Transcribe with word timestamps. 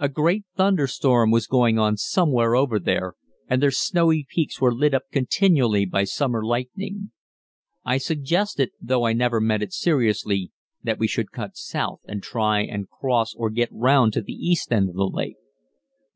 A 0.00 0.08
great 0.08 0.42
thunderstorm 0.56 1.30
was 1.30 1.46
going 1.46 1.78
on 1.78 1.96
somewhere 1.96 2.56
over 2.56 2.80
there, 2.80 3.14
and 3.46 3.62
their 3.62 3.70
snowy 3.70 4.26
peaks 4.28 4.60
were 4.60 4.74
lit 4.74 4.92
up 4.94 5.04
continually 5.12 5.84
by 5.86 6.02
summer 6.02 6.44
lightning. 6.44 7.12
I 7.84 7.98
suggested, 7.98 8.72
though 8.80 9.06
I 9.06 9.12
never 9.12 9.40
meant 9.40 9.62
it 9.62 9.72
seriously, 9.72 10.50
that 10.82 10.98
we 10.98 11.06
should 11.06 11.30
cut 11.30 11.56
south 11.56 12.00
and 12.08 12.20
try 12.20 12.62
and 12.62 12.88
cross 12.90 13.32
or 13.32 13.48
get 13.48 13.68
round 13.70 14.14
the 14.14 14.32
east 14.32 14.72
end 14.72 14.88
of 14.88 14.96
the 14.96 15.04
lake. 15.06 15.36